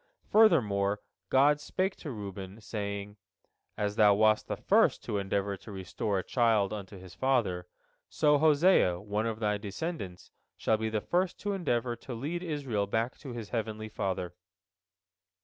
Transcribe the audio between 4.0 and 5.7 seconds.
wast the first to endeavor